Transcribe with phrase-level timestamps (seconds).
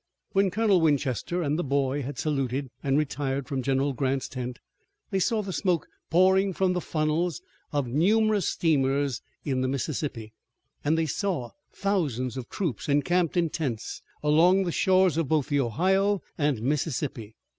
[0.31, 4.57] When Colonel Winchester and the boy had saluted and retired from General Grant's tent
[5.11, 7.39] they saw the smoke pouring from the funnels
[7.71, 10.33] of numerous steamers in the Mississippi,
[10.83, 15.59] and they saw thousands of troops encamped in tents along the shores of both the
[15.59, 17.35] Ohio and Mississippi.